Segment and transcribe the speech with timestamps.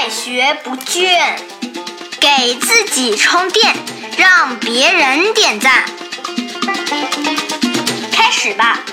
[0.00, 1.36] 快学不倦，
[2.20, 3.74] 给自己充电，
[4.16, 5.84] 让别人点赞。
[8.12, 8.84] 开始吧！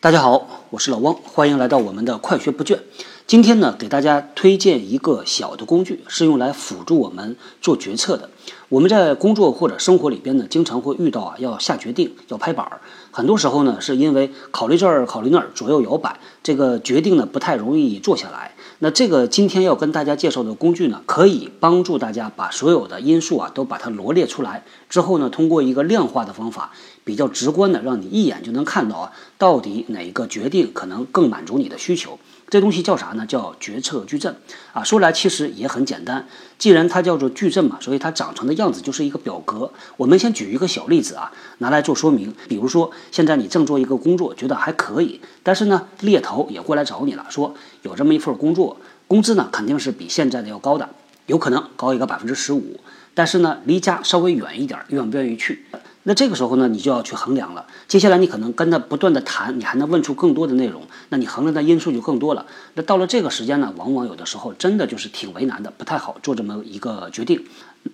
[0.00, 2.80] 大家好，我是老汪，欢迎来到我们的快学不倦。
[3.28, 8.30] 今天呢，给大家推荐一个小的工具，是用来辅助我们做决策的。
[8.68, 12.80] 我们在工作或者生活里边呢，经常会遇到啊，要下决定，要拍板儿。
[13.12, 18.56] 很多时候呢，是因为考虑这儿，考虑那儿，左右摇摆，这个决定呢不太容易做下来。
[18.80, 26.72] 那这个今天要跟大家介绍的工具呢，可以帮助大家把所有的因素啊都把它罗列出来，之后呢，通过一个量化的方法，
[27.04, 32.18] 比较直观的，让你一眼就能看到啊，到底哪个决定可能更满足你的需求。
[32.48, 33.26] 这东西叫啥呢？
[33.26, 34.36] 叫决策矩阵
[34.72, 34.84] 啊。
[34.84, 36.26] 说来其实也很简单，
[36.58, 39.72] 既然它叫做矩阵嘛，所以它长成的样子就是一个表格。
[39.96, 42.34] 我们先举一个小例子啊，拿来做说明。
[42.48, 48.76] 比如说，现在你正做一个工作，觉得还可以，但是呢，猎头也过来找你了，说有这么一份工作，
[49.08, 50.88] 工资呢肯定是比现在的要高的，
[51.26, 52.78] 有可能高一个百分之十五，
[53.14, 55.64] 但是呢，离家稍微远一点，愿不愿意去？
[56.08, 57.66] 那这个时候呢，你就要去衡量了。
[57.88, 62.46] 接下来你可能跟他不断的谈，你还能问出更多的内容，那你衡量的因素就更多了。
[62.74, 67.44] 那到了这个时间呢，往往有的时候真的就是挺为难的，不太好做这么一个决定。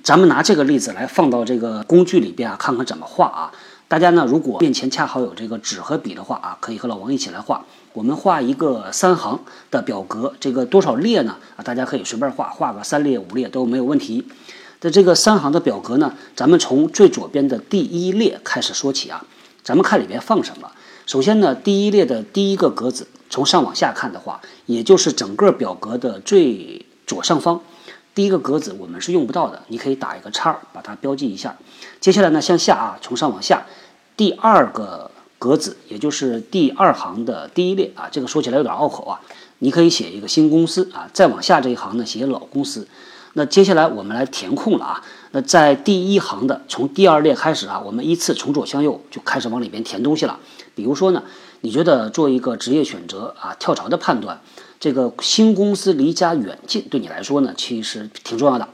[0.02, 3.50] 咱们拿这个例子来放到这个工具里边啊，看看怎么画啊。
[3.88, 7.64] 大家呢，如果面前恰好有这个纸和笔的话啊，可以和老王一起来画。
[7.94, 9.40] 我们画一个三行
[9.70, 11.36] 的表格，这个多少列呢？
[11.56, 14.26] 啊，大家可以随便画，画个三列五列都没有问题。
[14.82, 19.24] 的这个三行的表格呢，咱们从最左边的第一列开始说起啊。
[19.62, 20.72] 咱们看里边放什么。
[21.06, 27.60] 首先呢，第一列的第一个格子，从上往下看的话，也就是整个表格的最左上方，
[28.12, 31.56] 第一个格子我们是用不到的，你可以打一个叉，把它标记一下。
[32.00, 33.64] 接下来呢，向下啊，从上往下，
[34.16, 35.08] 第二个
[35.38, 39.20] 格子，也就是第二行的第一列啊，这个说起来有点拗口啊，
[39.60, 42.88] 你可以写一个新公司啊，再往下这一行呢，写老公司。
[43.34, 45.04] 那接下来我们来填空了啊。
[45.30, 50.38] 那在第一行的从第二列开始啊，我们依次从左向右就开始往里边填东西了。
[50.74, 51.22] 比如说呢，
[51.60, 54.40] 你觉得做一个职业选择啊，跳槽的判断，
[54.78, 58.68] 这个新公司离家远近对你来说呢，其实挺重要的。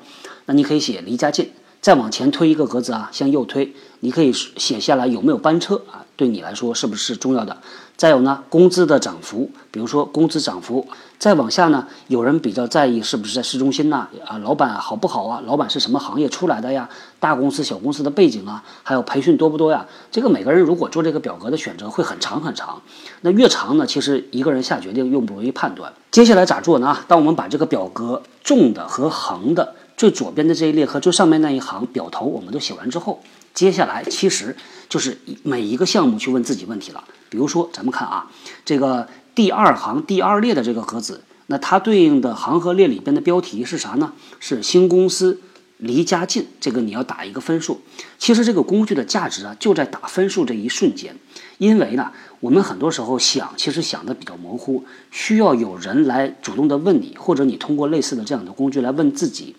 [0.47, 7.57] 那你可以写离家近，再往前推一个格子啊，向右推，你可以写下来有没有班车啊，对你来说是不是重要的？
[7.97, 10.87] 再有呢，工资的涨幅，比如说工资涨幅。
[11.19, 14.07] 再往下呢，有人比较在意是不是在市中心呐？
[14.25, 15.43] 啊，老板好不好啊？
[15.45, 16.89] 老板是什么行业出来的呀？
[17.19, 19.85] 大公司、小公司的背景啊，还有培训多不多呀？
[20.13, 22.81] 这个每个人如果做这个表格的选择会很长很长。
[23.23, 25.93] 那越长呢，其实一个人下决定又不容易判断。
[26.13, 26.97] 接下来咋做呢？
[27.09, 33.21] 当我们把这个表格纵的和横的最左边的这一列和最上面那一行表头我们都写完之后，
[33.53, 34.57] 接下来其实
[34.89, 37.05] 就是每一个项目去问自己问题了。
[37.29, 38.31] 比如说，咱们看啊，
[38.65, 39.07] 这个。
[39.35, 44.13] 第二行第二列的这个格子，那它对应的行和列里边的标题是啥呢？
[44.41, 45.41] 是新公司
[45.77, 47.81] 离家近，这个你要打一个分数。
[48.19, 51.15] 其实这个工具的价值啊，就在打分数这一瞬间。
[51.59, 52.11] 因为呢，
[52.41, 54.83] 我们很多时候想，其实想的比较模糊，
[55.13, 59.55] 需要有人来主动的问你，或者你通过类似的这样的工具来问自己，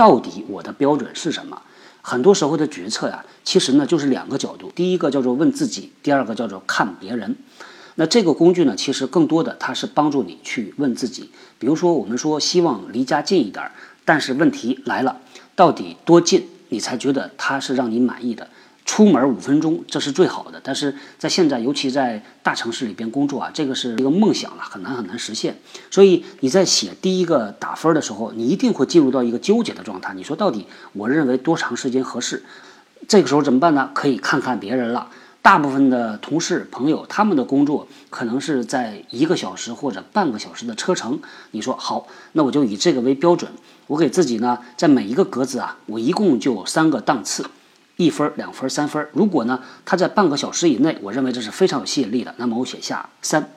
[0.00, 1.60] 到底我的标准是什么？
[2.00, 7.36] 很多时候的决策呀，其实呢就是两个角度，第一个叫做问自己，第二个叫做看别人。
[7.96, 11.30] 那这个工具呢，其实更多的它是帮助你去问自己。
[11.58, 13.70] 比如说，我们说希望离家近一点，
[14.06, 15.20] 但是问题来了，
[15.54, 18.48] 到底多近你才觉得它是让你满意的？
[18.90, 25.56] 出门五分钟这是最好的，但是在现在，尤其在大城市里边工作啊，这个是一个梦想了，很难很难实现。
[25.92, 30.12] 所以你在写第一个打分的时候，你一定会进入到一个纠结的状态。
[30.14, 32.42] 你说到底，我认为多长时间合适？
[33.06, 33.92] 这个时候怎么办呢？
[33.94, 35.08] 可以看看别人了。
[35.40, 41.20] 大部分的同事朋友，他们的工作可能是在一个小时或者半个小时的车程。
[41.52, 43.52] 你说好，那我就以这个为标准，
[43.86, 47.46] 我给自己呢，在每一个格子啊，我一共就三个档次，
[48.04, 49.08] 一分、两分、三分。
[49.12, 53.50] 如果呢，它在半个小时以内，我认为这是非常有吸引力的，那么我写下三。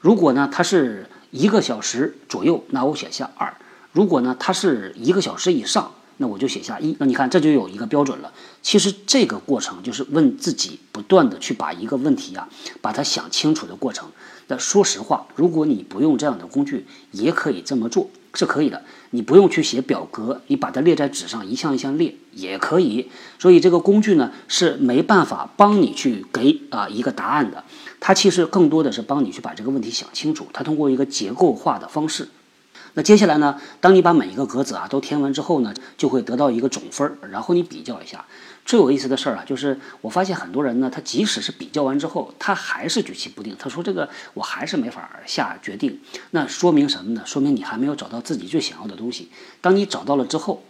[0.00, 3.54] 如果呢，它是一个小时左右，那我写下二。
[3.92, 5.92] 如果呢，它是一个小时以上。
[6.20, 8.32] 那我就写下一，那你看这就有一个标准了。
[8.60, 12.48] 其实这个过程就是问自己，不断的去把一个问题啊，
[12.80, 14.10] 把它想清楚的过程。
[14.48, 18.84] 那说实话，如果你不用这样的工具，也可以这么做，是可以的。
[19.10, 23.10] 你不用去写表格，你把它列在纸上，一项一项列也可以。
[23.38, 27.64] 所以这个工具呢，是没办法帮你去给啊一个答案的。
[27.98, 30.46] 它其实更多的是帮你去把这个问题想清楚。
[30.52, 32.28] 它通过一个结构化的方式。
[32.98, 38.24] 那接下来呢，当你把每一个格子啊都填完之后呢，就会得到一个总分儿，然后你比较一下。
[38.66, 43.54] 最有意思的事儿啊，就是我发现很多人呢，他即使是比较完之后，他还是举棋不定。
[43.56, 46.00] 他说这个我还是没法下决定。
[46.32, 47.22] 那说明什么呢？
[47.24, 49.28] 说明你还没有找到自己最想要的东西。
[49.60, 50.64] 当你找到了之后，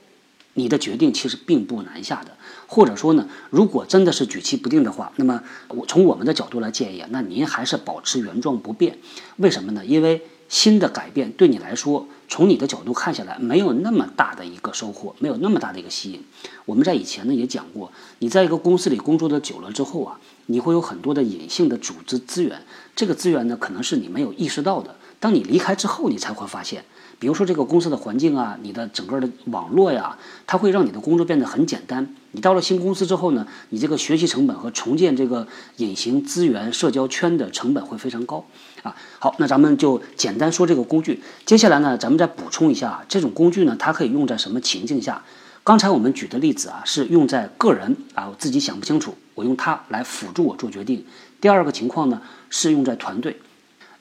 [0.52, 2.32] 你的决定其实并不难下的。
[2.66, 8.98] 或者说呢，如果真的是举棋不定的话，那么我从我们的角度来建议啊，那您还是保持原状不变。
[9.38, 9.86] 为什么呢？
[9.86, 16.24] 因为新的改变对你来说，从你的角度看下来，没有那么大的一个收获，没有那么大的一个吸引。
[16.64, 22.62] 我们在以前呢也讲过，你在一个公司里工作的久了之后啊，你会有很多的隐性的组织资源，
[22.96, 26.84] 这个资源呢可能是你没有意识到的，当你离开之后，你才会发现。
[27.20, 30.16] 比如说这个公司的环境啊，你的整个的网络呀，
[30.46, 32.14] 它会让你的工作变得很简单。
[32.30, 35.48] 你到了新公司之后呢，你这个学习成本和重建这个
[35.78, 38.46] 隐形资源社交圈的成本会非常高
[38.84, 38.94] 啊。
[39.18, 41.20] 好，那咱们就简单说这个工具。
[41.44, 45.24] 接下来呢，咱们再补充一下，这种工具呢，它可以用在什么情境下？
[45.64, 51.04] 刚才我们举的例子啊，是用在个人啊，我自己想不清楚，我用它来辅助我做决定。
[51.40, 53.40] 第二个情况呢，是用在团队，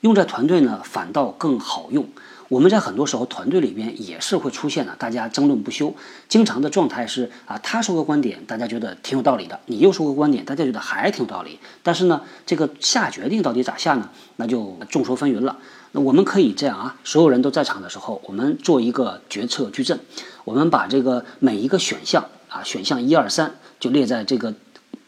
[0.00, 2.06] 用在团队呢，反倒更好用。
[2.48, 5.94] 我们在很多时候团队里边也是会出现的，大家争论不休，
[6.30, 14.08] 经常的状态是啊，他说个观点，大家觉得挺有道理的，你又说个观点，大家觉得还挺有道理，但是呢，这个下决定到底咋下呢？
[14.36, 15.58] 那就众说纷纭了。
[15.92, 20.00] 那我们可以这样啊，所有人都在场的时候，我们做一个决策矩阵，
[20.44, 24.54] 我们把这个每一个选项啊，选项一二三就列在这个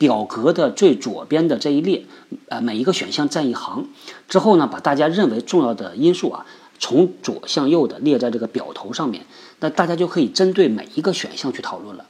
[0.01, 2.07] 表格的最左边的这一列，
[2.49, 3.87] 呃，每一个选项占一行，
[4.31, 6.47] 之后呢，把大家认为重要的因素啊。
[6.83, 9.27] 从左向右的列在这个表头上面，
[9.59, 12.07] 那大家就可以针对每一个选项去讨论了。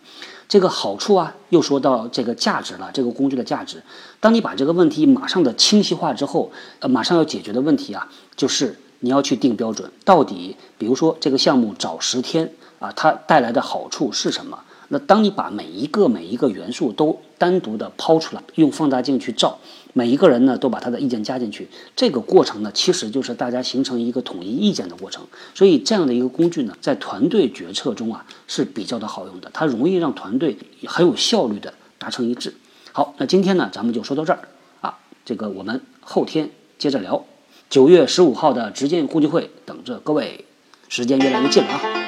[0.48, 3.82] 这个好处啊，又说到这个价值了，这个工具的价值。
[4.20, 14.60] 当你把这个问题马上的清晰化之后，呃，马上要解决的问题啊，就是你要去定标准，到底，比如说这个项目早十天啊，它带来的好处是什么？
[14.92, 19.58] 那当你把每一个每一个元素都单独的抛出来，用放大镜去照。
[19.92, 25.24] 每一个人呢，都把他的意见加进去，这个过程呢，其实就是大家形成一个统一意见的过程。
[25.54, 30.56] 所以这样的一个工具呢，在团队决策中啊是比较的好用的，它容易让团队
[30.86, 32.54] 很有效率的达成一致。
[32.92, 34.48] 好，那今天呢，咱们就说到这儿
[34.80, 37.24] 啊，这个我们后天接着聊。
[37.68, 40.44] 九月十五号的直见共济会等着各位，
[40.88, 41.99] 时间越来越近了啊。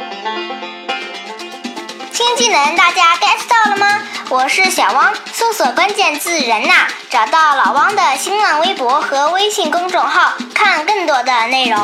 [2.43, 4.03] 技能大家 get 到了吗？
[4.29, 11.79] 我是小汪，搜索关键字“人呐”，找到老汪的新浪微博和微信公众号，看更多的内容。